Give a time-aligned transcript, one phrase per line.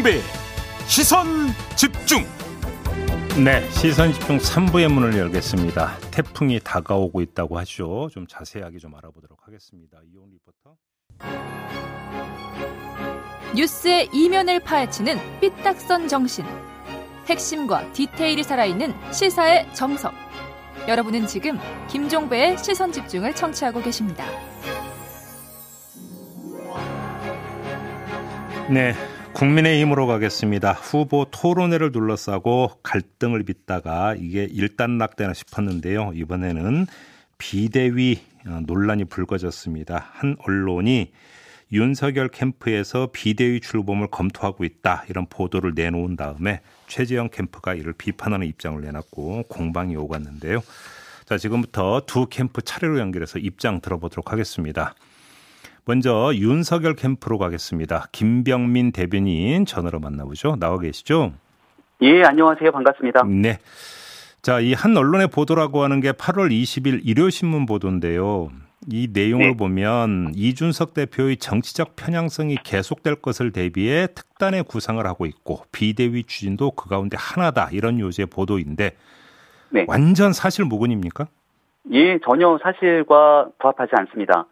[0.00, 0.20] 김종배
[0.86, 1.26] 시선
[1.76, 2.24] 집중
[3.44, 5.98] 네, 시선 집중 3부의 문을 열겠습니다.
[6.10, 8.08] 태풍이 다가오고 있다고 하죠.
[8.10, 9.98] 좀 자세하게 좀 알아보도록 하겠습니다.
[10.12, 10.76] 이온 리포터.
[13.54, 16.44] 뉴스의 이면을 파헤치는 삐딱선 정신.
[17.26, 20.12] 핵심과 디테일이 살아있는 시사의 정석.
[20.88, 24.24] 여러분은 지금 김종배의 시선 집중을 청취하고 계십니다.
[28.68, 28.94] 네,
[29.34, 30.72] 국민의힘으로 가겠습니다.
[30.72, 36.12] 후보 토론회를 둘러싸고 갈등을 빚다가 이게 일단락되나 싶었는데요.
[36.14, 36.86] 이번에는
[37.38, 40.10] 비대위 어, 논란이 불거졌습니다.
[40.12, 41.12] 한 언론이
[41.72, 48.80] 윤석열 캠프에서 비대위 출범을 검토하고 있다 이런 보도를 내놓은 다음에 최재형 캠프가 이를 비판하는 입장을
[48.80, 50.62] 내놨고 공방이 오갔는데요.
[51.24, 54.94] 자 지금부터 두 캠프 차례로 연결해서 입장 들어보도록 하겠습니다.
[55.84, 58.06] 먼저 윤석열 캠프로 가겠습니다.
[58.12, 60.56] 김병민 대변인 전화로 만나보죠.
[60.56, 61.32] 나와 계시죠?
[62.02, 62.70] 예, 안녕하세요.
[62.72, 63.24] 반갑습니다.
[63.24, 63.58] 네.
[64.42, 68.50] 자, 이 한 언론의 보도라고 하는 게 8월 20일 일요신문 보도인데요.
[68.90, 69.56] 이 내용을 네.
[69.56, 76.88] 보면 이준석 대표의 정치적 편향성이 계속될 것을 대비해 특단의 구상을 하고 있고 비대위 추진도 그
[76.88, 78.92] 가운데 하나다 이런 요지의 보도인데
[79.68, 79.84] 네.
[79.86, 81.26] 완전 사실 무근입니까?
[81.92, 84.46] 예, 전혀 사실과 부합하지 않습니다.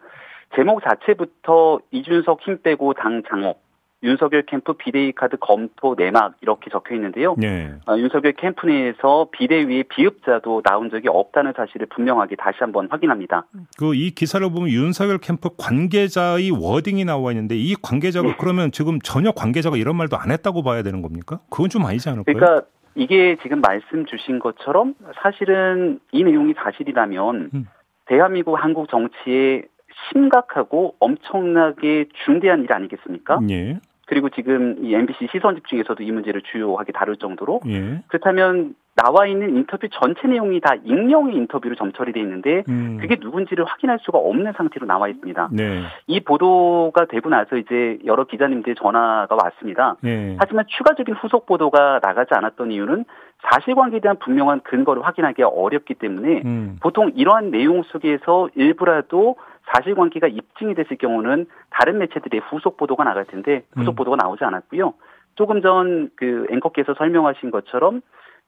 [0.55, 3.59] 제목 자체부터 이준석 힘 빼고 당 장악,
[4.01, 7.35] 윤석열 캠프 비대위 카드 검토 내막 이렇게 적혀 있는데요.
[7.37, 7.73] 네.
[7.85, 13.45] 어, 윤석열 캠프 내에서 비대위의 비읍자도 나온 적이 없다는 사실을 분명하게 다시 한번 확인합니다.
[13.77, 18.35] 그 이 기사를 보면 윤석열 캠프 관계자의 wording이 나와 있는데 이 관계자가 네.
[18.39, 21.39] 그러면 지금 전혀 관계자가 이런 말도 안 했다고 봐야 되는 겁니까?
[21.49, 22.33] 그건 좀 아니지 않을까요?
[22.33, 27.65] 그러니까 이게 지금 말씀 주신 것처럼 사실은 이 내용이 사실이라면 음.
[28.05, 29.63] 대한민국 한국 정치에
[30.11, 33.39] 심각하고 엄청나게 중대한 일 아니겠습니까?
[33.49, 33.79] 예.
[34.09, 38.01] 그리고 지금 이 MBC 시선 집중에서도 이 문제를 주요하게 다룰 정도로 예.
[38.07, 42.97] 그렇다면 나와 있는 인터뷰 전체 내용이 다 익명의 인터뷰로 점처리돼 있는데 음.
[42.99, 45.49] 그게 누군지를 확인할 수가 없는 상태로 나와 있습니다.
[45.53, 45.83] 네.
[46.07, 49.95] 이 보도가 되고 나서 이제 여러 기자님들 전화가 왔습니다.
[50.05, 50.35] 예.
[50.39, 53.05] 하지만 추가적인 후속 보도가 나가지 않았던 이유는
[53.49, 56.77] 사실관계에 대한 분명한 근거를 확인하기 가 어렵기 때문에 음.
[56.81, 59.37] 보통 이러한 내용 속에서 일부라도
[59.73, 63.95] 사실관계가 입증이 됐을 경우는 다른 매체들의 후속 보도가 나갈 텐데 후속 음.
[63.95, 64.93] 보도가 나오지 않았고요.
[65.35, 68.01] 조금 전 그 앵커께서 설명하신 것처럼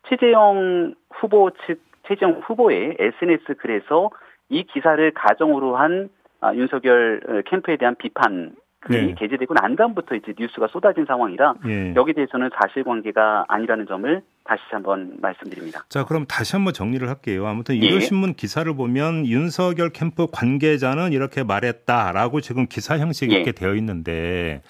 [0.10, 4.10] 최재형 후보 측 최재형 후보의 SNS 글에서
[4.50, 6.10] 이 기사를 가정으로 한
[6.42, 9.16] 아, 윤석열 어, 캠프에 대한 비판 글이 네.
[9.16, 11.94] 게재되고 난 다음부터 이제 뉴스가 쏟아진 상황이라 예.
[11.96, 15.86] 여기에 대해서는 사실관계가 아니라는 점을 다시 한번 말씀드립니다.
[15.90, 17.48] 자, 그럼 다시 한번 정리를 할게요.
[17.48, 17.80] 아무튼 예.
[17.80, 23.38] 일요신문 기사를 보면 윤석열 캠프 관계자는 이렇게 말했다라고 지금 기사 형식이 예.
[23.38, 24.62] 이렇게 되어 있는데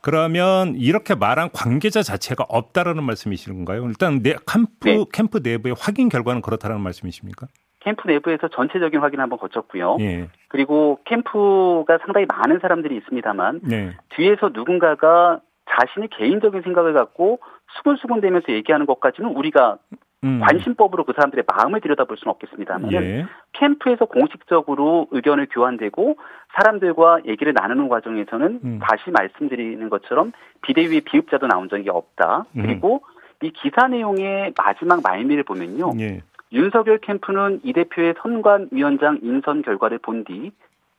[0.00, 3.86] 그러면 이렇게 말한 관계자 자체가 없다라는 말씀이신 건가요?
[3.86, 5.04] 일단 내 캠프 네.
[5.12, 7.46] 캠프 내부의 확인 결과는 그렇다는 말씀이십니까?
[7.80, 9.96] 캠프 내부에서 전체적인 확인 한번 거쳤고요.
[10.00, 10.28] 예.
[10.48, 13.96] 그리고 캠프가 상당히 많은 사람들이 있습니다만 네.
[14.16, 15.40] 뒤에서 누군가가
[15.70, 17.40] 자신의 개인적인 생각을 갖고
[17.76, 19.78] 수근수근대면서 얘기하는 것까지는 우리가
[20.24, 20.40] 음.
[20.40, 23.26] 관심법으로 그 사람들의 마음을 들여다볼 수는 없겠습니다만 예.
[23.52, 26.16] 캠프에서 공식적으로 의견을 교환되고
[26.54, 28.78] 사람들과 얘기를 나누는 과정에서는 음.
[28.80, 32.44] 다시 말씀드리는 것처럼 비대위의 비읍자도 나온 적이 없다.
[32.56, 32.62] 음.
[32.62, 33.02] 그리고
[33.42, 35.92] 이 기사 내용의 마지막 말미를 보면요.
[35.98, 36.22] 예.
[36.52, 40.52] 윤석열 캠프는 이 대표의 선관위원장 인선 결과를 본 뒤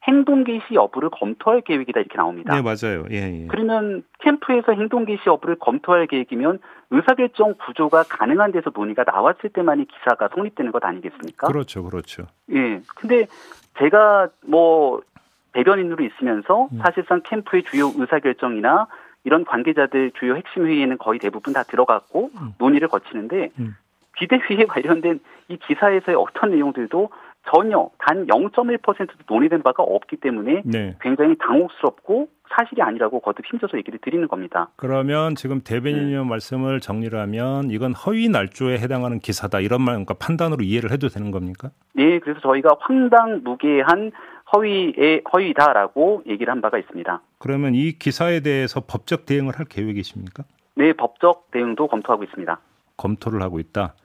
[0.05, 2.53] 행동 개시 여부를 검토할 계획이다 이렇게 나옵니다.
[2.53, 3.05] 네, 맞아요.
[3.11, 3.47] 예, 예.
[3.47, 6.59] 그러면 캠프에서 행동 개시 여부를 검토할 계획이면
[6.91, 11.47] 의사결정 구조가 가능한 데서 논의가 나왔을 때만이 기사가 성립되는 것 아니겠습니까?
[11.47, 11.83] 그렇죠.
[11.83, 12.23] 그렇죠.
[12.51, 12.81] 예.
[12.95, 13.27] 근데
[13.79, 15.01] 제가 뭐
[15.53, 16.79] 대변인으로 있으면서 음.
[16.83, 18.87] 사실상 캠프의 주요 의사결정이나
[19.23, 22.53] 이런 관계자들 주요 핵심 회의에는 거의 대부분 다 들어갔고 음.
[22.57, 23.75] 논의를 거치는데 음.
[24.13, 27.09] 비대위에 관련된 이 기사에서의 어떤 내용들도
[27.51, 30.95] 전혀 단 0.1%도 논의된 바가 없기 때문에 네.
[31.01, 34.69] 굉장히 당혹스럽고 사실이 아니라고 거듭 힘줘서 얘기를 드리는 겁니다.
[34.75, 36.23] 그러면 지금 대변인의 네.
[36.23, 41.31] 말씀을 정리를 하면 이건 허위 날조에 해당하는 기사다 이런 말 그러니까 판단으로 이해를 해도 되는
[41.31, 41.71] 겁니까?
[41.93, 44.11] 네, 그래서 저희가 황당무계한
[44.55, 47.21] 허위의 허위다라고 얘기를 한 바가 있습니다.
[47.39, 50.43] 그러면 이 기사에 대해서 법적 대응을 할 계획이십니까?
[50.75, 52.59] 네, 법적 대응도 검토하고 있습니다.
[52.97, 53.95] 검토를 하고 있다.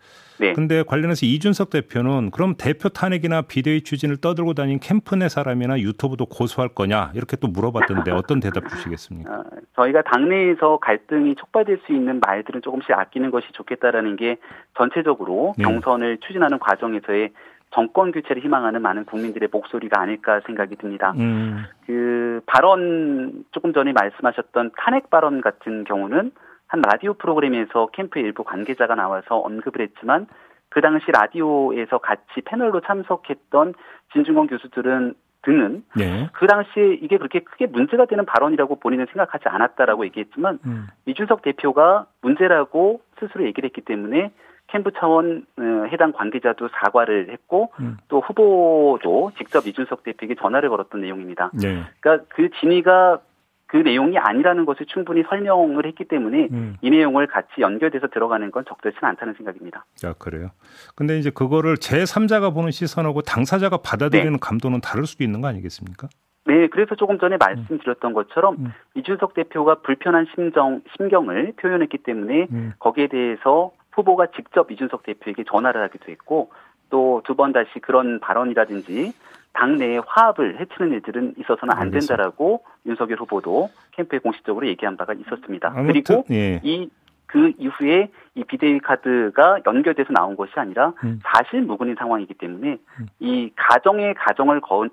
[0.40, 0.52] 네.
[0.52, 6.26] 근데 관련해서 이준석 대표는 그럼 대표 탄핵이나 비대위 추진을 떠들고 다닌 캠프 내 사람이나 유튜브도
[6.26, 9.32] 고소할 거냐 이렇게 또 물어봤던데 어떤 대답 주시겠습니까?
[9.32, 9.44] 어,
[9.76, 14.36] 저희가 당내에서 갈등이 촉발될 수 있는 말들은 조금씩 아끼는 것이 좋겠다라는 게
[14.76, 15.64] 전체적으로 네.
[15.64, 17.30] 경선을 추진하는 과정에서의
[17.70, 21.12] 정권 교체를 희망하는 많은 국민들의 목소리가 아닐까 생각이 듭니다.
[21.18, 21.64] 음.
[21.86, 26.32] 그 발언 조금 전에 말씀하셨던 탄핵 발언 같은 경우는
[26.68, 30.26] 한 라디오 프로그램에서 캠프 일부 관계자가 나와서 언급을 했지만
[30.68, 33.74] 그 당시 라디오에서 같이 패널로 참석했던
[34.12, 36.28] 진중권 교수들은 등은 네.
[36.34, 40.86] 그 당시에 이게 그렇게 크게 문제가 되는 발언이라고 본인은 생각하지 않았다라고 얘기했지만 음.
[41.06, 44.32] 이준석 대표가 문제라고 스스로 얘기를 했기 때문에
[44.66, 47.96] 캠프 차원 어, 해당 관계자도 사과를 했고 음.
[48.08, 51.50] 또 후보도 직접 이준석 대표에게 전화를 걸었던 내용입니다.
[51.54, 51.84] 네.
[52.00, 53.20] 그러니까 그 진위가
[53.68, 56.76] 그 내용이 아니라는 것을 충분히 설명을 했기 때문에 음.
[56.80, 59.84] 이 내용을 같이 연결돼서 들어가는 건 적절치는 않다는 생각입니다.
[59.94, 60.48] 자, 그래요.
[60.96, 64.38] 근데 이제 그거를 제3자가 보는 시선하고 당사자가 받아들이는 네.
[64.40, 66.08] 감도는 다를 수도 있는 거 아니겠습니까?
[66.46, 68.72] 네, 그래서 조금 전에 말씀드렸던 것처럼 음.
[68.94, 72.72] 이준석 대표가 불편한 심정, 심경을 표현했기 때문에 음.
[72.78, 76.50] 거기에 대해서 후보가 직접 이준석 대표에게 전화를 하기도 했고
[76.88, 79.12] 또 두 번 다시 그런 발언이라든지
[79.58, 81.88] 당내의 화합을 해치는 일들은 있어서는 안.
[81.88, 85.72] 된다라고 윤석열 후보도 캠프에 공식적으로 얘기한 바가 있었습니다.
[85.86, 86.60] 그리고 예.
[86.62, 91.18] 이그 이후에 이 비대위 카드가 연결돼서 나온 것이 아니라 음.
[91.24, 92.76] 사실 무근인 상황이기 때문에
[93.20, 94.88] 이 가정의 가정을 거, 어,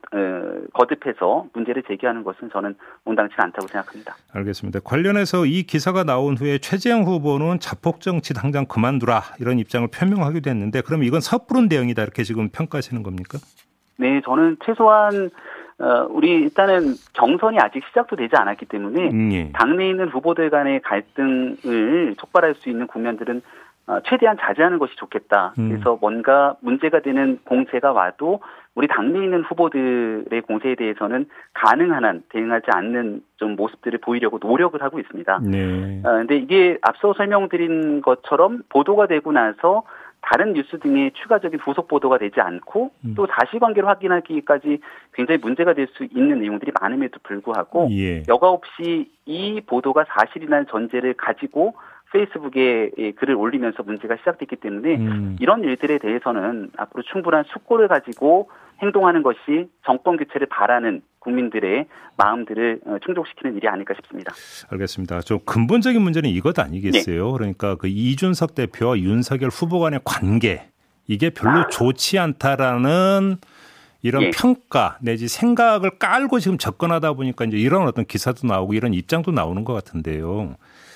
[0.73, 4.15] 거듭해서 문제를 제기하는 것은 저는 온당치 않다고 생각합니다.
[4.33, 4.79] 알겠습니다.
[4.79, 10.79] 관련해서 이 기사가 나온 후에 최재형 후보는 자폭 정치 당장 그만두라 이런 입장을 표명하기도 했는데
[10.79, 13.37] 그럼 이건 섣부른 대응이다 이렇게 지금 평가하시는 겁니까?
[13.97, 15.29] 네, 저는 최소한
[15.77, 19.51] 어, 우리 일단은 경선이 아직 시작도 되지 않았기 때문에 음, 예.
[19.51, 23.41] 당내에 있는 후보들 간의 갈등을 촉발할 수 있는 국면들은
[23.87, 25.53] 어, 최대한 자제하는 것이 좋겠다.
[25.59, 25.69] 음.
[25.69, 28.39] 그래서 뭔가 문제가 되는 공세가 와도
[28.73, 34.99] 우리 당내에 있는 후보들의 공세에 대해서는 가능한 한 대응하지 않는 좀 모습들을 보이려고 노력을 하고
[34.99, 35.39] 있습니다.
[35.43, 36.01] 네.
[36.03, 39.83] 어, 근데 이게 앞서 설명드린 것처럼 보도가 되고 나서
[40.25, 43.13] 다른 뉴스 등의 추가적인 후속 보도가 되지 않고 음.
[43.15, 44.79] 또 사실 관계를 확인하기까지
[45.13, 48.23] 굉장히 문제가 될 수 있는 내용들이 많음에도 불구하고 예.
[48.27, 51.75] 여과 없이 이 보도가 사실이라는 전제를 가지고
[52.11, 55.35] 페이스북에 예, 글을 올리면서 문제가 시작됐기 때문에 음.
[55.39, 58.49] 이런 일들에 대해서는 앞으로 충분한 숙고를 가지고
[58.81, 61.87] 행동하는 것이 정권 교체를 바라는 국민들의
[62.17, 64.33] 마음들을 어, 충족시키는 일이 아닐까 싶습니다.
[64.69, 65.21] 알겠습니다.
[65.21, 67.31] 좀 근본적인 문제는 이것 아니겠어요?
[67.33, 70.69] 그러니까 그 이준석 대표와 윤석열 후보 간의 관계
[71.07, 73.37] 이게 별로 좋지 않다라는
[74.01, 74.29] 이런 예.
[74.29, 79.63] 평가 내지 생각을 깔고 지금 접근하다 보니까 이제 이런 어떤 기사도 나오고 이런 입장도 나오는
[79.63, 80.55] 것 같은데요.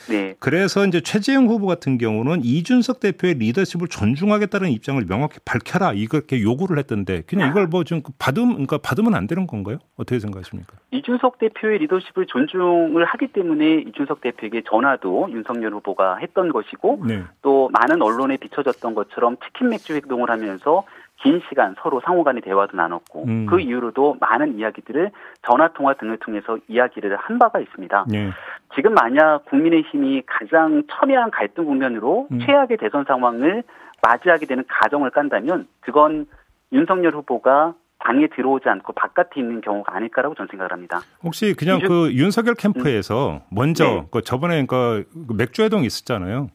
[0.10, 0.36] 네.
[0.40, 6.78] 그래서 이제 최재형 후보 같은 경우는 이준석 대표의 리더십을 존중하겠다는 입장을 명확히 밝혀라 이렇게 요구를
[6.80, 9.78] 했던데 그냥 이걸 뭐 좀 받음 그러니까 받으면 안 되는 건가요?
[9.96, 10.74] 어떻게 생각하십니까?
[10.92, 17.24] 이준석 대표의 리더십을 존중을 하기 때문에 이준석 대표에게 전화도 윤석열 후보가 했던 것이고 네.
[17.42, 20.84] 또 많은 언론에 비춰졌던 것처럼 치킨 맥주 행동을 하면서
[21.21, 23.45] 긴 시간 서로 상호간의 대화도 나눴고 음.
[23.45, 25.12] 그 이후로도 많은 이야기들을
[25.42, 28.06] 전화 통화 등을 통해서 이야기를 한 바가 있습니다.
[28.07, 28.30] 네.
[28.75, 32.39] 지금 만약 국민의힘이 가장 첨예한 갈등 국면으로 음.
[32.39, 33.63] 최악의 대선 상황을
[34.01, 36.25] 맞이하게 되는 가정을 깐다면 그건
[36.71, 41.01] 윤석열 후보가 당에 들어오지 않고 바깥에 있는 경우가 아닐까라고 저는 생각을 합니다.
[41.22, 44.06] 혹시 그냥 이준- 그 윤석열 캠프에서 먼저 네.
[44.10, 45.06] 그 저번에 그
[45.38, 46.48] 맥주 회동 있었잖아요.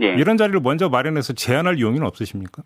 [0.00, 0.14] 예.
[0.14, 2.62] 이런 자리를 먼저 마련해서 제안할 용의는 없으십니까?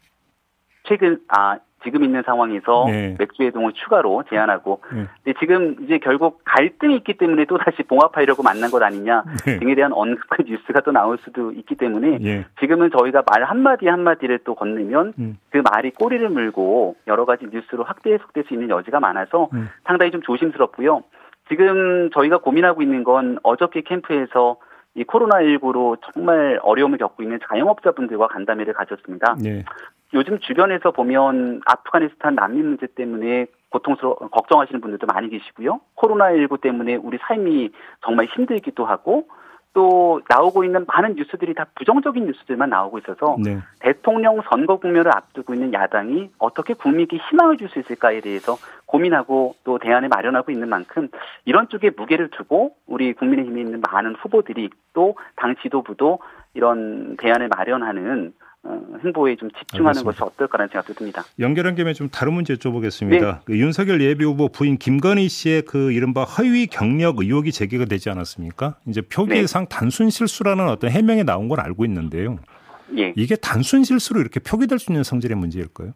[0.91, 3.15] 최근 아 지금 있는 상황에서 네.
[3.19, 5.07] 맥주 회동을 추가로 제안하고 네.
[5.23, 9.59] 근데 지금 이제 결국 갈등이 있기 때문에 또 다시 봉합하려고 만난 것 아니냐 네.
[9.61, 12.45] 등에 대한 언급 뉴스가 또 나올 수도 있기 때문에 예.
[12.59, 15.39] 지금은 저희가 말 한마디 한마디를 또 건네면 음.
[15.51, 19.69] 그 말이 꼬리를 물고 여러 가지 뉴스로 확대 해석될 수 있는 여지가 많아서 음.
[19.85, 21.03] 상당히 좀 조심스럽고요.
[21.49, 24.57] 지금 저희가 고민하고 있는 건 어저께 캠프에서
[24.95, 29.37] 이 코로나19로 정말 어려움을 겪고 있는 자영업자분들과 간담회를 가졌습니다.
[29.45, 29.65] 예.
[30.15, 35.81] 요즘 주변에서 보면 아프가니스탄 난민 문제 때문에 고통스러 걱정하시는 분들도 많이 계시고요.
[35.97, 37.71] 코로나19 때문에 우리 삶이
[38.05, 39.29] 정말 힘들기도 하고
[39.73, 43.61] 또 나오고 있는 많은 뉴스들이 다 부정적인 뉴스들만 나오고 있어서 네.
[43.79, 49.79] 대통령 선거 국면을 앞두고 있는 야당이 어떻게 국민에게 희망을 줄 수 있을까에 대해서 고민하고 또
[49.79, 51.09] 대안을 마련하고 있는 만큼
[51.45, 56.19] 이런 쪽에 무게를 두고 우리 국민의힘에 있는 많은 후보들이 또 당 지도부도
[56.55, 58.49] 이런 대안을 마련하는 어,
[59.03, 60.11] 행보에 좀 집중하는 알겠습니다.
[60.11, 61.23] 것이 어떨까라는 생각도 듭니다.
[61.39, 63.21] 연결한 김에 좀 다른 문제 여쭤보겠습니다.
[63.21, 63.35] 네.
[63.45, 68.77] 그 윤석열 예비 후보 부인 김건희 씨의 그 이른바 허위 경력 의혹이 제기가 되지 않았습니까?
[68.87, 72.39] 이제 표기상 단순 실수라는 어떤 해명이 나온 건 알고 있는데요.
[72.99, 73.13] 예.
[73.17, 75.93] 이게 단순 실수로 이렇게 표기될 수 있는 성질의 문제일까요?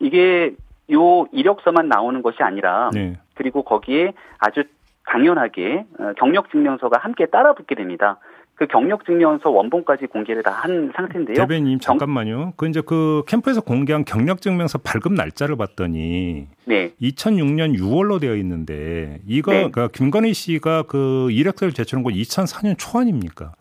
[0.00, 0.54] 이게
[0.92, 3.18] 요 이력서만 나오는 것이 아니라 네.
[3.34, 4.64] 그리고 거기에 아주
[5.06, 8.18] 당연하게 어, 경력 증명서가 함께 따라 붙게 됩니다.
[8.56, 11.34] 그 경력 증명서 원본까지 공개를 다 한 상태인데요.
[11.34, 12.52] 대변인 잠깐만요.
[12.56, 16.92] 그 이제 그 캠프에서 공개한 경력 증명서 발급 날짜를 봤더니 네.
[17.02, 19.58] 2006년 6월로 되어 있는데 이거 네.
[19.70, 23.52] 그러니까 김건희 씨가 그 이력서를 제출한 건 2004년 초 아닙니까?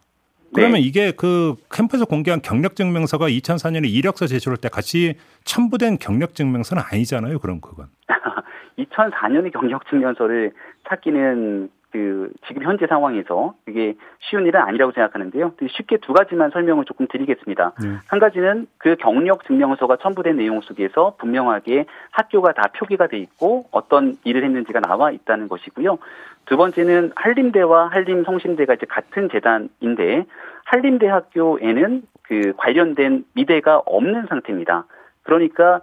[0.53, 0.81] 그러면 네.
[0.81, 7.39] 이게 그 캠프에서 공개한 경력 증명서가 2004년에 이력서 제출할 때 같이 첨부된 경력 증명서는 아니잖아요.
[7.39, 7.88] 그럼 그건.
[8.77, 10.51] 2004년의 경력 증명서를
[10.88, 15.53] 찾기는 그 지금 현재 상황에서 이게 쉬운 일은 아니라고 생각하는데요.
[15.69, 17.73] 쉽게 두 가지만 설명을 조금 드리겠습니다.
[17.83, 17.89] 네.
[18.07, 24.17] 한 가지는 그 경력 증명서가 첨부된 내용 속에서 분명하게 학교가 다 표기가 돼 있고 어떤
[24.23, 26.00] 일을 했는지가 나와 있다는 것이고요.
[26.47, 30.25] 두 번째는 한림대와 한림성심대가 이제 같은 재단인데
[30.65, 34.85] 한림대학교에는 그 관련된 미대가 없는 상태입니다.
[35.21, 35.81] 그러니까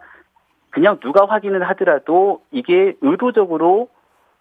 [0.70, 3.88] 그냥 누가 확인을 하더라도 이게 의도적으로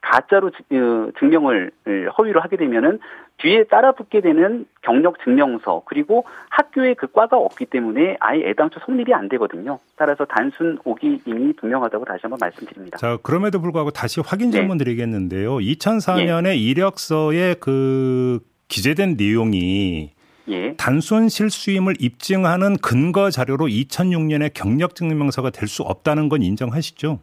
[0.01, 1.71] 가짜로 어, 증명을
[2.17, 2.99] 허위로 하게 되면은
[3.37, 9.13] 뒤에 따라 붙게 되는 경력 증명서 그리고 학교에 그 과가 없기 때문에 아예 애당초 성립이
[9.13, 9.79] 안 되거든요.
[9.95, 12.97] 따라서 단순 오기임이 분명하다고 다시 한번 말씀드립니다.
[12.97, 14.83] 자 그럼에도 불구하고 다시 확인 질문 네.
[14.83, 15.57] 드리겠는데요.
[15.57, 16.55] 2004년에 예.
[16.55, 20.11] 이력서에 그 기재된 내용이
[20.49, 20.73] 예.
[20.77, 27.19] 단순 실수임을 입증하는 근거 자료로 2006년에 경력 증명서가 될 수 없다는 건 인정하시죠?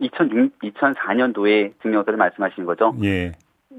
[0.00, 2.94] 2006, 2004년도에 증명서를 말씀하시는 거죠?
[3.04, 3.32] 예.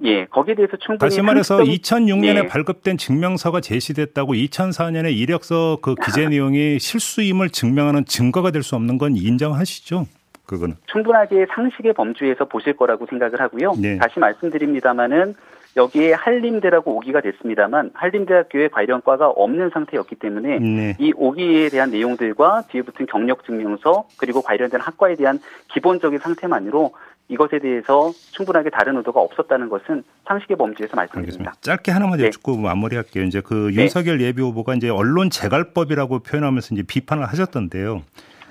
[0.04, 2.48] 예, 거기에 대해서 충분히 다시 말해서 2006년에 예.
[2.48, 9.16] 발급된 증명서가 제시됐다고 2004년에 이력서 그 기재 내용이 실수임을 증명하는 증거가 될 수 없는 건
[9.16, 10.06] 인정하시죠?
[10.46, 13.74] 그거는 충분하게 상식의 범주에서 보실 거라고 생각을 하고요.
[13.80, 13.98] 네.
[13.98, 15.36] 다시 말씀드립니다마는
[15.78, 20.98] 여기에 한림대라고 오기가 됐습니다만 한림대학교에 관련 과가 없는 상태였기 때문에 네.
[21.00, 25.40] 이 오기에 대한 내용들과 뒤에 붙은 경력 증명서 그리고 관련된 학과에 대한
[25.74, 26.94] 기본적인 상태만으로
[27.30, 31.52] 이것에 대해서 충분하게 다른 의도가 없었다는 것은 상식의 범주에서 말씀드립니다.
[31.52, 31.54] 알겠습니다.
[31.62, 32.26] 짧게 하나만 네.
[32.26, 33.24] 여쭙고 마무리할게요.
[33.24, 33.84] 이제 그 네.
[33.84, 38.02] 윤석열 예비 후보가 이제 언론 재갈법이라고 표현하면서 이제 비판을 하셨던데요.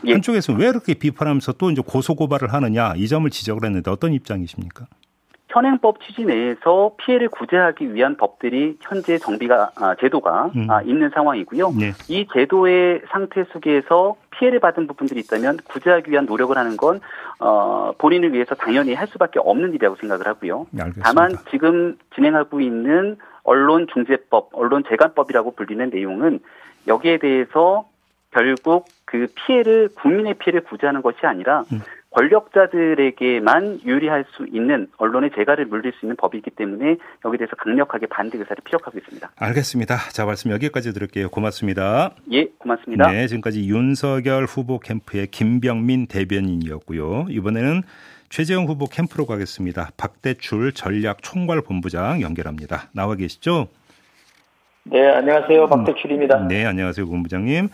[0.07, 0.13] 예.
[0.13, 4.87] 한쪽에서 왜 이렇게 비판하면서 또 이제 고소 고발을 하느냐 이 점을 지적을 했는데 어떤 입장이십니까?
[5.51, 10.71] 현행법 취지 내에서 피해를 구제하기 위한 법들이 현재 정비가 아, 제도가 음.
[10.71, 11.73] 아, 있는 상황이고요.
[11.73, 11.93] 네.
[12.09, 17.01] 이 제도의 상태 속에서 피해를 받은 부분들이 있다면 구제하기 위한 노력을 하는 건
[17.41, 20.67] 어, 본인을 위해서 당연히 할 수밖에 없는 일이라고 생각을 하고요.
[20.71, 26.39] 네, 다만 지금 진행하고 있는 언론중재법, 언론재간법이라고 불리는 내용은
[26.87, 27.89] 여기에 대해서
[28.31, 31.81] 결국 그 피해를 국민의 피해를 구제하는 것이 아니라 음.
[32.11, 38.39] 권력자들에게만 유리할 수 있는 언론의 재갈을 물릴 수 있는 법이기 때문에 여기에 대해서 강력하게 반대
[38.39, 39.31] 의사를 피력하고 있습니다.
[39.37, 39.97] 알겠습니다.
[40.11, 41.31] 자 말씀 여기까지 들을게요.
[41.31, 42.15] 고맙습니다.
[42.33, 43.11] 예, 고맙습니다.
[43.11, 47.27] 네, 지금까지 윤석열 후보 캠프의 김병민 대변인이었고요.
[47.31, 47.83] 이번에는
[48.29, 49.91] 최재형 후보 캠프로 가겠습니다.
[49.97, 52.89] 박대출 전략 총괄 본부장 연결합니다.
[52.93, 53.69] 나와 계시죠?
[54.85, 55.67] 네, 안녕하세요.
[55.67, 56.49] 박대출입니다.
[56.49, 57.07] 네, 안녕하세요.
[57.07, 57.69] 본부장님.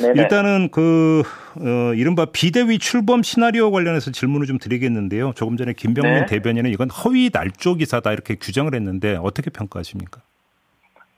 [0.00, 0.22] 네네.
[0.22, 1.22] 일단은 그,
[1.56, 5.32] 어, 이른바 비대위 출범 시나리오 관련해서 질문을 좀 드리겠는데요.
[5.34, 6.26] 조금 전에 김병민 네.
[6.26, 10.20] 대변인은 이건 허위 날조 기사다 이렇게 규정을 했는데 어떻게 평가하십니까?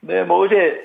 [0.00, 0.81] 네, 뭐 어제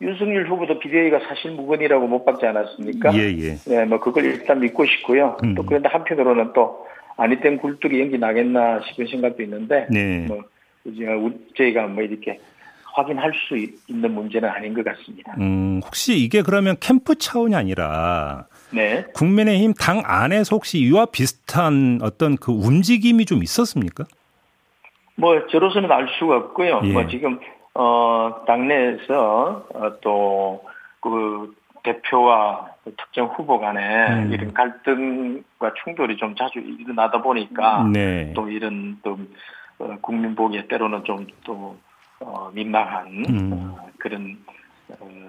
[0.00, 3.14] 윤석열 후보도 비대위가 사실 무근이라고 못 박지 않았습니까?
[3.14, 3.56] 예, 예.
[3.66, 5.36] 네, 뭐 그걸 일단 믿고 싶고요.
[5.44, 5.54] 음.
[5.54, 6.86] 또 그런데 한편으로는 또
[7.16, 10.24] 아니 땐 굴뚝이 연기 나겠나 싶은 생각도 있는데, 네.
[10.26, 10.42] 뭐
[10.84, 11.06] 이제
[11.56, 12.40] 저희가 뭐 이렇게
[12.94, 13.56] 확인할 수
[13.88, 15.34] 있는 문제는 아닌 것 같습니다.
[15.38, 19.04] 음, 혹시 이게 그러면 캠프 차원이 아니라 네.
[19.14, 24.04] 국민의힘 당 안에서 혹시 이와 비슷한 어떤 그 움직임이 좀 있었습니까?
[25.16, 26.82] 뭐 저로서는 알 수가 없고요.
[26.84, 26.92] 예.
[26.92, 27.40] 뭐 지금
[27.74, 34.32] 어 당내에서 어, 또그 대표와 특정 후보 간에 음.
[34.32, 38.32] 이런 갈등과 충돌이 좀 자주 일어나다 보니까 네.
[38.34, 39.18] 또 이런 또
[39.78, 41.76] 어, 국민 보기에 때로는 좀또
[42.26, 43.50] 어, 민망한 음.
[43.52, 44.38] 어, 그런
[44.98, 45.24] 어,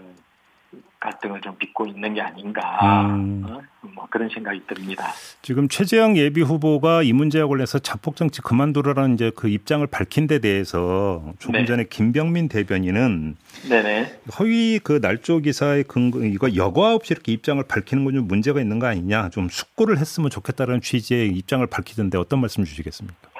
[0.99, 3.43] 갈등을 좀 빚고 있는 게 아닌가 음.
[3.45, 3.61] 어,
[3.93, 5.05] 뭐 그런 생각이 듭니다.
[5.43, 10.39] 지금 최재형 예비 후보가 이 문제와 관련해서 자폭 정치 그만두라는 이제 그 입장을 밝힌 데
[10.39, 11.65] 대해서 조금 네.
[11.65, 13.35] 전에 김병민 대변인은
[13.69, 14.19] 네네.
[14.39, 18.79] 허위 그 날조 기사의 근거 이거 여과 없이 이렇게 입장을 밝히는 건 좀 문제가 있는
[18.79, 23.34] 거 아니냐 좀 숙고를 했으면 좋겠다는 취지의 입장을 밝히던데 어떤 말씀 주시겠습니까?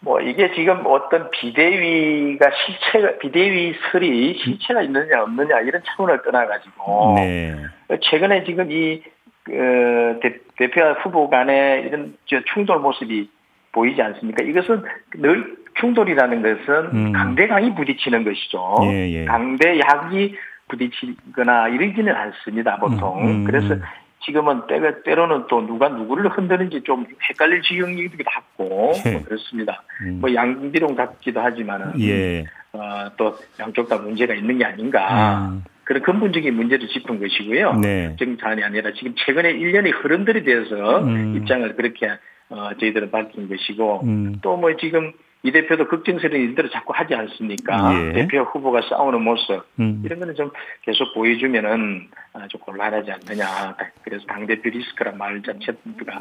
[0.00, 7.56] 뭐 이게 지금 어떤 비대위가 실체가 비대위설이 실체가 있느냐 없느냐 이런 차원을 떠나가지고 네.
[8.02, 9.02] 최근에 지금 이
[9.44, 10.20] 그,
[10.56, 13.30] 대, 표 후보 간에 이런 저 충돌 모습이
[13.72, 14.44] 보이지 않습니까?
[14.44, 14.82] 이것은
[15.14, 17.12] 늘 충돌이라는 것은 음.
[17.12, 18.78] 강대강이 부딪히는 것이죠.
[18.84, 19.24] 예, 예.
[19.26, 20.34] 강대약이
[20.68, 23.20] 부딪히거나 이러지는 않습니다, 보통.
[23.20, 23.76] 음, 음, 그래서
[24.24, 29.12] 지금은 때가 때로는 또 누가 누구를 흔드는지 좀 헷갈릴 지경이기도 하고 예.
[29.12, 29.82] 뭐 그렇습니다.
[30.02, 30.18] 음.
[30.20, 32.44] 뭐 양비론 같기도 하지만은 예.
[32.72, 35.48] 어, 또 양쪽 다 문제가 있는 게 아닌가.
[35.50, 35.64] 음.
[35.84, 37.74] 그런 근본적인 문제를 짚은 것이고요.
[37.74, 38.16] 네.
[38.18, 41.36] 정산이 아니라 지금 최근에 1년의 흐름들이 되어서 음.
[41.36, 42.08] 입장을 그렇게
[42.48, 44.38] 어, 저희들은 밝힌 것이고 음.
[44.42, 45.12] 또뭐 지금
[45.46, 47.92] 이 대표도 걱정스러운 일들을 자꾸 하지 않습니까?
[47.94, 48.12] 예.
[48.14, 50.02] 대표 후보가 싸우는 모습 음.
[50.04, 50.50] 이런 거는 좀
[50.82, 52.08] 계속 보여주면은
[52.48, 53.76] 좀 곤란하지 않느냐.
[54.02, 55.76] 그래서 당 대표 리스크란 말 자체가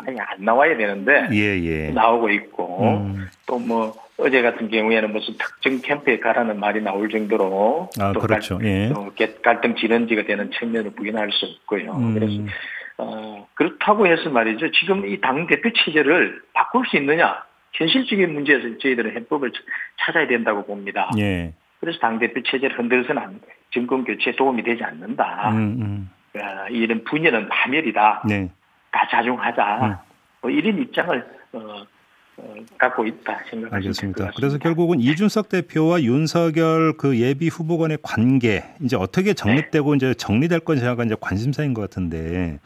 [0.06, 1.90] 아예 안 나와야 되는데 예, 예.
[1.90, 3.28] 나오고 있고 음.
[3.48, 8.60] 또뭐 어제 같은 경우에는 무슨 특정 캠프에 가라는 말이 나올 정도로 아, 또 그렇죠.
[8.60, 8.90] 갈, 예.
[8.94, 9.12] 또
[9.44, 11.92] 갈등 진원지가 되는 측면을 부인할 수 없고요.
[11.94, 12.14] 음.
[12.14, 12.34] 그래서
[13.00, 14.70] 어, 그렇다고 해서 말이죠.
[14.72, 17.44] 지금 이 당 대표 체제를 바꿀 수 있느냐?
[17.78, 19.52] 현실적인 문제에서 저희들은 해법을
[20.00, 21.10] 찾아야 된다고 봅니다.
[21.18, 21.54] 예.
[21.80, 23.40] 그래서 당대표 체제를 흔들어서는 안,
[23.72, 25.52] 정권 교체에 도움이 되지 않는다.
[25.52, 26.10] 음, 음.
[26.36, 28.24] 어, 이런 분열은 파멸이다.
[28.28, 28.50] 네.
[28.92, 29.86] 다 자중하자.
[29.86, 29.96] 음.
[30.42, 31.86] 뭐 이런 입장을 어,
[32.38, 38.98] 어, 갖고 있다 생각하습니다 그래서 결국은 이준석 대표와 윤석열 그 예비 후보 간의 관계 이제
[38.98, 39.96] 어떻게 정립되고 네.
[39.96, 42.60] 이제 정리될 건지가 이제 관심사인 것 같은데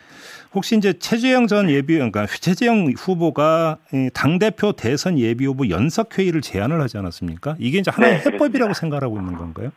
[0.53, 3.77] 혹시 이제 최재형 전 예비 그러니까 최재형 후보가
[4.13, 7.55] 당 대표 대선 예비 후보 연석 회의를 제안을 하지 않았습니까?
[7.59, 9.71] 이게 이제 하나의 네, 해법이라고 생각하고 있는 건가요?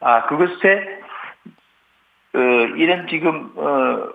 [0.00, 1.02] 아 그것에
[2.34, 2.38] 어,
[2.76, 4.12] 이런 지금 어,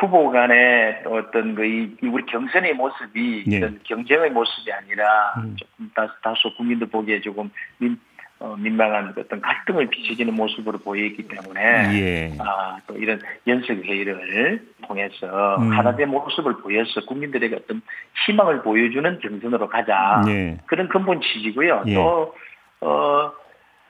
[0.00, 3.56] 후보 간의 어떤 그 이, 우리 경선의 모습이 네.
[3.56, 5.56] 이런 경쟁의 모습이 아니라 음.
[5.56, 5.90] 조금
[6.22, 7.98] 다소 국민들 보기에 조금 민,
[8.40, 11.60] 어, 민망한 어떤 갈등을 비춰지는 모습으로 보이기 때문에
[11.94, 12.36] 예.
[12.38, 15.72] 아, 또 이런 연석 회의를 통해서 음.
[15.72, 17.82] 하나된 모습을 보여서 국민들에게 어떤
[18.26, 20.56] 희망을 보여주는 경선으로 가자 예.
[20.66, 21.82] 그런 근본 취지고요.
[21.86, 21.94] 예.
[21.94, 22.34] 또
[22.80, 23.32] 어,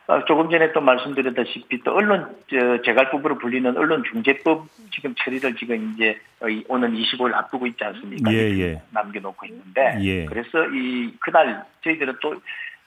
[0.06, 6.18] 어, 조금 전에 또 말씀드렸다시피 또 언론 재갈법으로 불리는 언론중재법 지금 처리를 지금 이제
[6.68, 8.32] 오는 25일 앞두고 있지 않습니까?
[8.32, 8.82] 예, 예.
[8.92, 10.24] 남겨놓고 있는데 예.
[10.24, 12.34] 그래서 이 그날 저희들은 또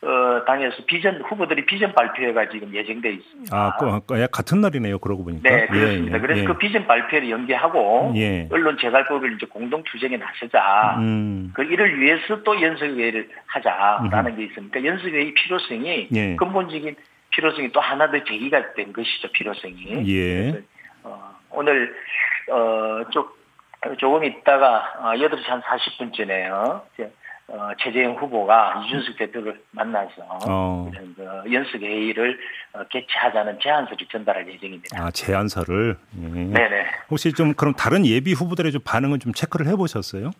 [0.04, 3.56] 어, 당에서 비전 후보들이 비전 발표회가 지금 예정돼 있습니다.
[3.56, 4.98] 아, 그, 그, 같은 날이네요.
[4.98, 5.48] 그러고 보니까.
[5.48, 6.14] 네, 그렇습니다.
[6.14, 6.46] 예, 예, 그래서 예.
[6.46, 8.48] 그 비전 발표를 연계하고 예.
[8.52, 10.96] 언론 재갈법을 이제 공동 투쟁에 나서자.
[10.98, 11.52] 음.
[11.54, 14.38] 그 이를 위해서 또 연석회의를 하자라는 음.
[14.38, 14.84] 게 있습니다.
[14.84, 16.36] 연석회의 필요성이 예.
[16.36, 16.96] 근본적인
[17.30, 19.32] 필요성이 또 하나 더 제기가 된 것이죠.
[19.32, 20.10] 필요성이.
[20.10, 20.64] 예.
[21.04, 21.96] 어, 오늘
[22.50, 23.26] 어, 좀
[24.00, 26.82] 조금 있다가 어, 8시 한 40분쯤에요.
[27.48, 30.12] 어, 최재형 후보가 이준석 대표를 만나서
[30.48, 30.90] 어.
[30.94, 32.40] 이런 그 연석 회의를
[32.74, 35.04] 어, 개최하자는 제안서를 전달할 예정입니다.
[35.04, 35.98] 아 제안서를.
[36.22, 36.28] 예.
[36.28, 36.86] 네네.
[37.10, 40.32] 혹시 좀 그럼 다른 예비 후보들의 좀 반응은 좀 체크를 해보셨어요?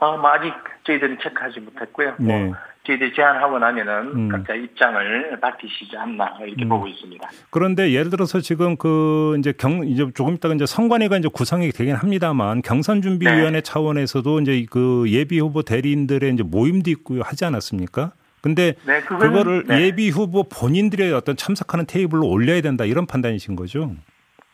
[0.00, 0.52] 어, 뭐 아직
[0.84, 2.14] 저희들은 체크하지 못했고요.
[2.18, 2.44] 뭐 네.
[2.46, 2.56] 뭐
[2.90, 4.28] 저희들이 제안하고 나면은 음.
[4.28, 6.68] 각자 입장을 밝히시지 않나 이렇게 음.
[6.68, 7.28] 보고 있습니다.
[7.50, 11.94] 그런데 예를 들어서 지금 그 이제 경 이제 조금 있다가 이제 선관위가 이제 구성이 되긴
[11.94, 13.60] 합니다만 경선 준비위원회 네.
[13.60, 18.12] 차원에서도 이제 그 예비 후보 대리인들의 이제 모임도 있고 하지 않았습니까?
[18.42, 19.82] 근데 네, 그거를 네.
[19.82, 23.94] 예비 후보 본인들의 어떤 참석하는 테이블로 올려야 된다 이런 판단이신 거죠?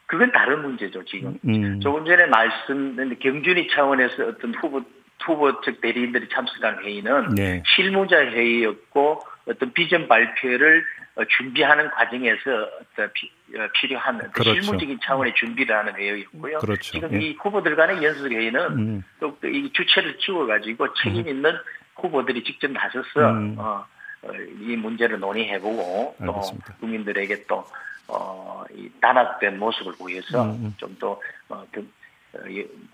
[0.07, 1.39] 그건 다른 문제죠 지금.
[1.47, 1.81] 음.
[1.81, 4.83] 조금 전에 말씀 경준위 차원에서 어떤 후보
[5.25, 7.63] 후보 측 대리인들이 참석한 회의는 네.
[7.75, 10.85] 실무자 회의였고 어떤 비전 발표를
[11.17, 14.61] 어, 준비하는 과정에서 어, 필요한 그렇죠.
[14.61, 16.59] 실무적인 차원의 준비를 하는 회의였고요.
[16.59, 16.93] 그렇죠.
[16.93, 17.27] 지금 예.
[17.27, 19.05] 이 후보들 간의 연습 회의는 음.
[19.21, 21.29] 또이 주체를 지워가지고 책임 음.
[21.29, 21.61] 있는 음.
[21.97, 23.57] 후보들이 직접 나서서 음.
[23.59, 23.87] 어,
[24.23, 26.75] 어, 이 문제를 논의해보고 또 알겠습니다.
[26.81, 27.65] 국민들에게 또
[28.09, 30.51] 어, 이 단합된 모습을 보여서 음.
[30.51, 30.75] 음.
[30.77, 31.65] 좀더 어,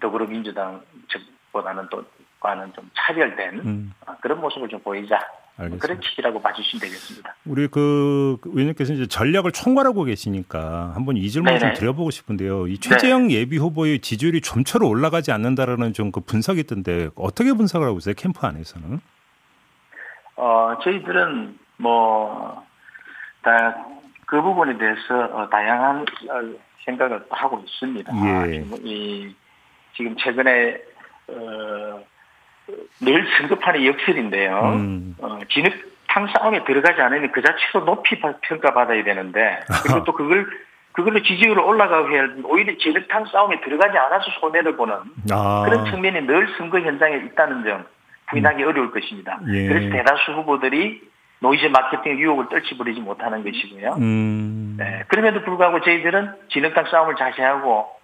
[0.01, 1.21] 더불어민주당 측
[1.53, 2.03] 보다는 또
[2.41, 3.93] 과는 좀 차별된 음.
[4.07, 5.19] 어, 그런 모습을 좀 보이자
[5.57, 5.87] 알겠습니다.
[5.87, 7.35] 그런 취지라고 봐주시면 되겠습니다.
[7.45, 12.67] 우리 그 의원님께서 이제 전략을 총괄하고 계시니까 한번 이 질문 좀 드려보고 싶은데요.
[12.69, 13.35] 이 최재형 네.
[13.35, 18.15] 예비 후보의 지지율이 좀처럼 올라가지 않는다라는 좀 그 분석이 있던데 어떻게 분석을 하고 있어요?
[18.17, 19.01] 캠프 안에서는?
[20.37, 22.63] 어 저희들은 뭐
[23.43, 23.75] 다
[24.27, 28.13] 그 부분에 대해서 어, 다양한 어, 생각을 하고 있습니다.
[28.49, 28.65] 예.
[28.83, 29.35] 이
[29.95, 30.81] 지금 최근에
[31.29, 32.05] 어,
[33.01, 34.73] 늘 승급하는 역설인데요.
[34.75, 35.17] 음.
[35.21, 40.47] 어, 진흙탕 싸움에 들어가지 않으면 그 자체로 높이 평가받아야 되는데 그리고 또 그걸
[40.93, 44.95] 그걸로 지지율을 올라가게 할 오히려 진흙탕 싸움에 들어가지 않아서 손해를 보는
[45.31, 45.63] 아.
[45.65, 47.87] 그런 측면이 늘 선거 현장에 있다는 점
[48.27, 48.69] 부인하기 음.
[48.69, 49.41] 어려울 것입니다.
[49.49, 49.69] 예.
[49.69, 51.01] 그래서 대다수 후보들이
[51.41, 53.97] 노이즈 마케팅 유혹을 떨치버리지 못하는 것이고요.
[53.99, 54.77] 음.
[54.79, 58.02] 네, 그럼에도 불구하고 저희들은 진흙탕 싸움을 자제하고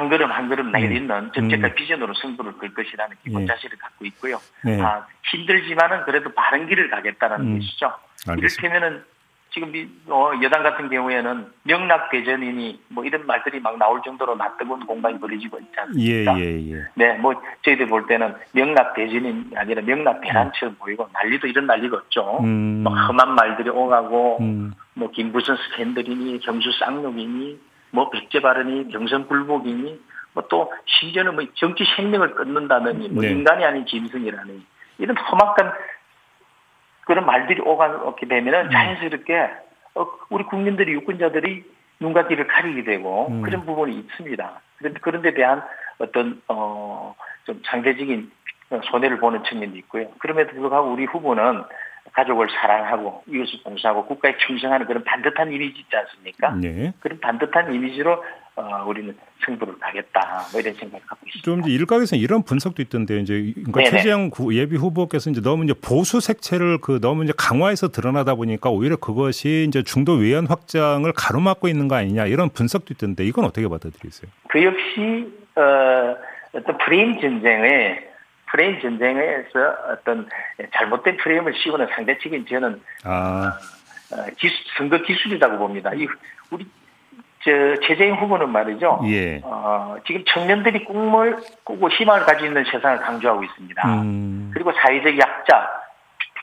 [0.00, 1.30] 한 걸음 한 걸음 내딛는 음.
[1.34, 3.46] 정책과 비전으로 승부를 걸 것이라는 기본 예.
[3.46, 4.40] 자세를 갖고 있고요.
[4.64, 4.80] 네.
[4.80, 7.58] 아, 힘들지만은 그래도 바른 길을 가겠다는 음.
[7.58, 7.92] 것이죠.
[8.26, 8.38] 알겠습니다.
[8.38, 9.04] 이를테면은
[9.52, 9.72] 지금
[10.08, 15.58] 어, 여당 같은 경우에는 명락 대전이니 뭐 이런 말들이 막 나올 정도로 낯뜨거운 공방이 벌어지고
[15.58, 16.38] 있지 않습니까?
[16.38, 16.84] 예, 예, 예.
[16.94, 22.38] 네, 뭐 저희들 볼 때는 명락 대전이 아니라 명락 대란처럼 보이고 난리도 이런 난리가 없죠.
[22.42, 22.84] 음.
[22.84, 24.72] 뭐 험한 말들이 오가고 음.
[24.94, 30.00] 뭐 김부선 스캔들이니 경수 쌍욕이니 뭐 백제 발언이 경선 불복이니
[30.32, 33.30] 뭐 또 심지어는 뭐 정치 생명을 끊는다느니 뭐 네.
[33.30, 34.64] 인간이 아닌 짐승이라니
[34.98, 35.72] 이런 험악한
[37.04, 38.70] 그런 말들이 오가게 되면은 음.
[38.70, 39.50] 자연스럽게
[39.96, 41.64] 어, 우리 국민들이 유권자들이
[41.98, 43.42] 눈과 귀를 가리게 되고 음.
[43.42, 44.60] 그런 부분이 있습니다.
[44.78, 45.62] 그런데 그런 데 대한
[45.98, 48.30] 어떤 어 좀 상대적인
[48.84, 50.08] 손해를 보는 측면도 있고요.
[50.18, 51.64] 그럼에도 불구하고 우리 후보는
[52.12, 56.54] 가족을 사랑하고 이웃을 봉사하고 국가에 충성하는 그런 반듯한 이미지 있지 않습니까?
[56.56, 56.92] 네.
[57.00, 58.22] 그런 반듯한 이미지로
[58.56, 61.44] 어, 우리는 승부를 가겠다 뭐 이런 생각을 갖고 있습니다.
[61.44, 63.18] 좀 이제 일각에서 는 이런 분석도 있던데요.
[63.20, 63.84] 이제 그러니까.
[63.84, 68.70] 최재형 구- 예비 후보께서 이제 너무 이제 보수 색채를 그 너무 이제 강화해서 드러나다 보니까
[68.70, 73.66] 오히려 그것이 이제 중도 외연 확장을 가로막고 있는 거 아니냐 이런 분석도 있던데 이건 어떻게
[73.68, 74.30] 받아들이세요?
[74.48, 76.16] 그 역시 어,
[76.52, 78.09] 어떤 프레임 전쟁에
[78.50, 80.28] 프레임 전쟁에서 어떤
[80.72, 83.58] 잘못된 프레임을 씌우는 상대적인 저는 아,
[84.12, 85.92] 어, 기수, 선거 기술이라고 봅니다.
[85.94, 86.06] 이
[86.50, 86.66] 우리
[87.42, 87.50] 저
[87.86, 89.00] 최재형 후보는 말이죠.
[89.06, 89.40] 예.
[89.42, 93.88] 어, 지금 청년들이 꿈을 꾸고 희망을 가지고 있는 세상을 강조하고 있습니다.
[93.88, 95.70] 음, 그리고 사회적 약자,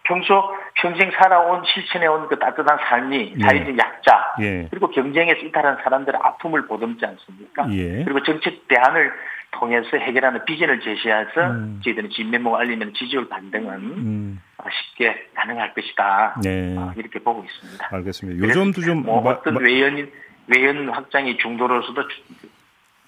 [0.05, 3.43] 평소 평생 살아온 실천해온 그 따뜻한 삶이 예.
[3.43, 4.67] 사회적 약자, 예.
[4.71, 7.67] 그리고 경쟁에 이탈한 사람들의 아픔을 보듬지 않습니까?
[7.73, 8.03] 예.
[8.03, 9.11] 그리고 정책 대안을
[9.59, 11.81] 통해서 해결하는 비전을 제시해서 음.
[11.83, 14.41] 저희들은 진면목 알리면 지지율 반등은 음,
[14.89, 16.39] 쉽게 가능할 것이다.
[16.43, 16.75] 네.
[16.77, 17.89] 어, 이렇게 보고 있습니다.
[17.91, 18.47] 알겠습니다.
[18.47, 20.09] 요점도 좀 뭐 마- 어떤 마- 외연
[20.47, 22.21] 외연 확장이 중도로서도 주-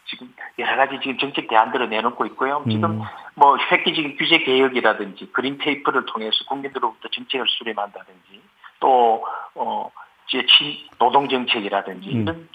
[0.05, 2.63] 지금 여러 가지 지금 정책 대안들을 내놓고 있고요.
[2.69, 3.01] 지금 음.
[3.35, 8.41] 뭐 획기적인 규제 개혁이라든지 그린 테이프를 통해서 국민들로부터 정책을 수렴한다든지
[8.79, 9.91] 또어
[10.27, 12.21] 친 노동 정책이라든지 음.
[12.21, 12.49] 이런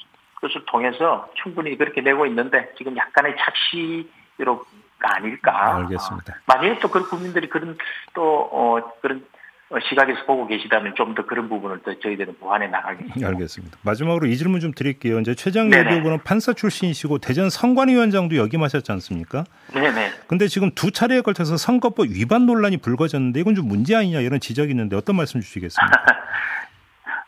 [0.45, 4.65] 것을 통해서 충분히 그렇게 내고 있는데 지금 약간의 착시로가
[5.17, 5.77] 아닐까.
[5.77, 6.33] 알겠습니다.
[6.33, 7.77] 어, 만약에 또 그 국민들이 그런
[8.15, 9.25] 또 어, 그런
[9.71, 13.27] 어, 시각에서 보고 계시다면 좀 더 그런 부분을 또 저희들은 보완해 나가겠습니다.
[13.29, 13.79] 알겠습니다.
[13.83, 15.19] 마지막으로 이 질문 좀 드릴게요.
[15.21, 19.45] 이제 최장 후보는 판사 출신이시고 대전 선관위원장도 역임하셨지 않습니까?
[19.73, 20.11] 네네.
[20.29, 24.71] 근데 지금 두 차례에 걸쳐서 선거법 위반 논란이 불거졌는데 이건 좀 문제 아니냐 이런 지적이
[24.71, 26.05] 있는데 어떤 말씀 주시겠습니까?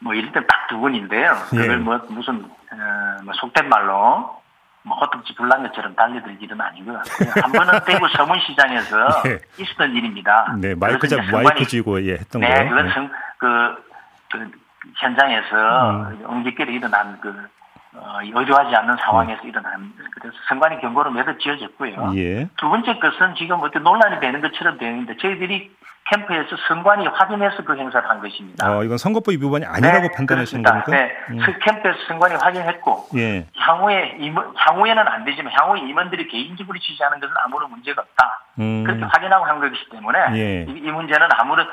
[0.00, 1.32] 뭐 일단 딱두 분인데요.
[1.54, 1.56] 예.
[1.56, 4.42] 그걸 뭐 무슨 어, 뭐 속된 말로
[4.82, 7.00] 뭐 허떡지 불난 것처럼 달려들 일은 같고요.
[7.42, 9.62] 한 번은 대구 서문시장에서 예.
[9.62, 10.54] 있었던 일입니다.
[10.60, 12.68] 네, 마이크 잡 마이크 쥐고 예 했던 네, 거요.
[12.68, 12.92] 그건 네.
[12.92, 13.84] 성, 그,
[14.30, 14.50] 그
[14.94, 16.24] 현장에서 음.
[16.26, 17.34] 엉짓결에 일어난 그
[17.94, 22.12] 어, 의도하지 않는 상황에서 일어난 그래서 선관위 경고로 매도 지어졌고요.
[22.16, 22.48] 예.
[22.56, 25.74] 두 번째 것은 지금 어떤 논란이 되는 것처럼 되어 있는데 저희들이
[26.10, 28.70] 캠프에서 선관위 확인해서 그 행사를 한 것입니다.
[28.70, 30.84] 어, 이건 선거법 위반이 아니라고 판단하신 그렇습니다.
[30.84, 30.90] 겁니까?
[30.90, 31.38] 네, 음.
[31.44, 33.46] 그 캠프에서 선관위 확인했고 예.
[33.56, 38.40] 향후에 임원, 향후에는 안 되지만 향후에 임원들이 개인적으로 지지하는 것은 아무런 문제가 없다.
[38.60, 38.84] 음.
[38.84, 40.62] 그렇게 확인하고 한 것이기 때문에 예.
[40.68, 41.66] 이, 이 문제는 아무런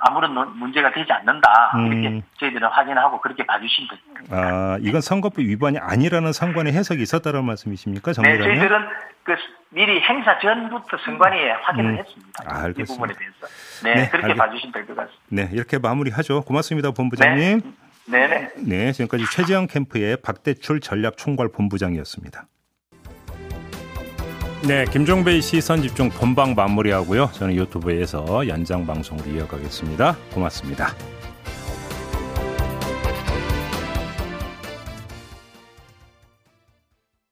[0.00, 1.72] 아무런 논- 문제가 되지 않는다.
[1.76, 1.92] 음.
[1.92, 4.36] 이렇게 저희들은 확인하고 그렇게 봐주시면 됩니다.
[4.36, 8.12] 아, 이건 선거법 위반이 아니라는 상관의 해석이 있었다는 말씀이십니까?
[8.12, 8.44] 네, 정리라면?
[8.46, 8.88] 저희들은
[9.24, 9.34] 그
[9.70, 11.98] 미리 행사 전부터 선관위에 확인을 음.
[11.98, 12.44] 했습니다.
[12.46, 12.94] 아, 이 알겠습니다.
[12.94, 13.46] 부분에 대해서.
[13.84, 15.22] 네, 네, 그렇게 알겠- 봐주시면 될 것 같습니다.
[15.28, 16.42] 네, 이렇게 마무리하죠.
[16.42, 17.60] 고맙습니다, 본부장님.
[18.06, 18.50] 네, 네.
[18.56, 22.46] 네, 지금까지 최재형 캠프의 박대출 전략총괄 본부장이었습니다.
[24.62, 27.30] 네, 김종배의 시선 집중 본방 마무리하고요.
[27.32, 30.18] 저는 유튜브에서 연장 방송으로 이어가겠습니다.
[30.34, 30.94] 고맙습니다.